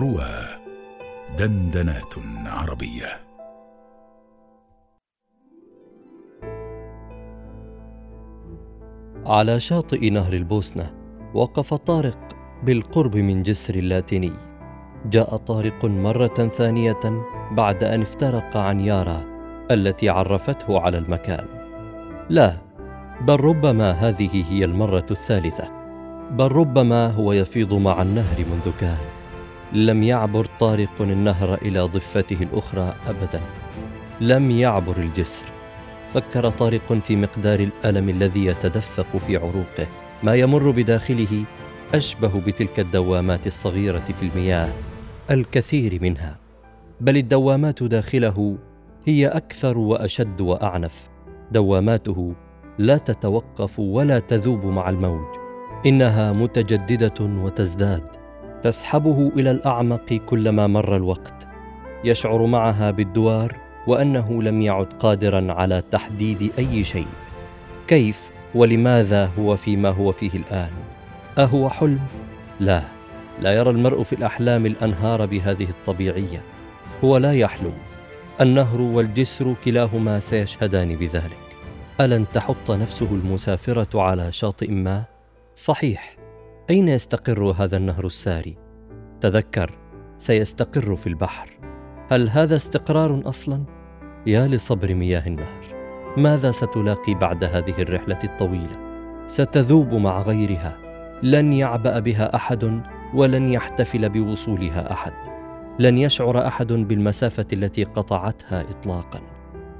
[0.00, 0.30] روى
[1.38, 2.14] دندنات
[2.46, 3.06] عربية.
[9.26, 10.94] على شاطئ نهر البوسنة
[11.34, 12.18] وقف طارق
[12.62, 14.32] بالقرب من جسر اللاتيني.
[15.06, 17.00] جاء طارق مرة ثانية
[17.52, 19.22] بعد أن افترق عن يارا
[19.70, 21.46] التي عرفته على المكان.
[22.28, 22.56] لا
[23.20, 25.68] بل ربما هذه هي المرة الثالثة.
[26.30, 29.19] بل ربما هو يفيض مع النهر منذ كان.
[29.72, 33.40] لم يعبر طارق النهر إلى ضفته الأخرى أبدا.
[34.20, 35.46] لم يعبر الجسر.
[36.14, 39.86] فكر طارق في مقدار الألم الذي يتدفق في عروقه.
[40.22, 41.44] ما يمر بداخله
[41.94, 44.68] أشبه بتلك الدوامات الصغيرة في المياه
[45.30, 46.36] الكثير منها.
[47.00, 48.58] بل الدوامات داخله
[49.04, 51.08] هي أكثر وأشد وأعنف.
[51.52, 52.34] دواماته
[52.78, 55.26] لا تتوقف ولا تذوب مع الموج.
[55.86, 58.19] إنها متجددة وتزداد.
[58.62, 61.48] تسحبه إلى الأعمق كلما مر الوقت
[62.04, 67.06] يشعر معها بالدوار وأنه لم يعد قادرا على تحديد أي شيء.
[67.88, 70.70] كيف ولماذا هو فيما هو فيه الآن؟
[71.38, 72.00] أهو حلم؟
[72.60, 72.82] لا
[73.40, 76.42] لا يرى المرء في الأحلام الأنهار بهذه الطبيعية.
[77.04, 77.72] هو لا يحلم.
[78.40, 81.38] النهر والجسر كلاهما سيشهدان بذلك.
[82.00, 85.04] ألن تحط نفسه المسافرة على شاطئ ما؟
[85.54, 86.19] صحيح.
[86.70, 88.56] أين يستقر هذا النهر الساري؟
[89.20, 89.78] تذكر
[90.18, 91.58] سيستقر في البحر.
[92.10, 93.64] هل هذا استقرار أصلا؟
[94.26, 95.64] يا لصبر مياه النهر.
[96.16, 98.78] ماذا ستلاقي بعد هذه الرحلة الطويلة؟
[99.26, 100.76] ستذوب مع غيرها.
[101.22, 102.82] لن يعبأ بها أحد
[103.14, 105.14] ولن يحتفل بوصولها أحد.
[105.78, 109.20] لن يشعر أحد بالمسافة التي قطعتها اطلاقا.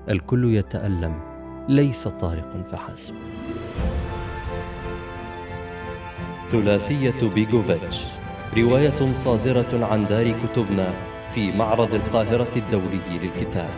[0.09, 1.21] الكل يتألم
[1.69, 3.15] ليس طارق فحسب.
[6.51, 8.05] ثلاثيه بيجوفيتش
[8.56, 10.95] رواية صادرة عن دار كتبنا
[11.34, 13.70] في معرض القاهرة الدولي للكتاب.